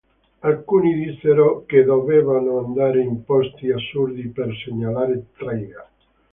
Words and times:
Alcuni 0.39 0.95
dissero 0.95 1.63
che 1.67 1.83
dovevano 1.83 2.57
andare 2.57 3.01
in 3.03 3.23
posti 3.23 3.69
assurdi 3.69 4.27
per 4.29 4.49
segnalare 4.65 5.27
Trigger. 5.37 5.89